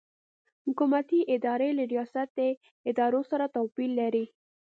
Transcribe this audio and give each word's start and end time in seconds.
حکومتي 0.65 1.19
ادارې 1.35 1.69
له 1.77 1.83
ریاستي 1.93 2.49
ادارو 2.89 3.21
سره 3.31 3.45
توپیر 3.55 3.89
لري. 4.01 4.25